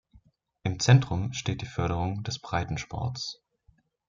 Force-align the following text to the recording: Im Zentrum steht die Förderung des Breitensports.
Im 0.63 0.79
Zentrum 0.79 1.31
steht 1.31 1.61
die 1.61 1.67
Förderung 1.67 2.23
des 2.23 2.39
Breitensports. 2.39 3.39